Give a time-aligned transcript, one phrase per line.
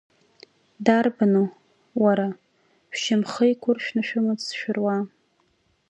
[0.85, 1.47] Дарбану,
[2.03, 2.27] уара,
[2.97, 4.97] шәшьамхы еиқәыршәны шәымаҵ зшәыруа?!